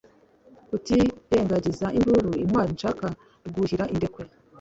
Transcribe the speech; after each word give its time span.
Rutirengagiza 0.71 1.87
induru, 1.97 2.29
intwali 2.43 2.71
nshaka 2.77 3.07
kwuhira 3.51 3.83
indekwe 3.93 4.23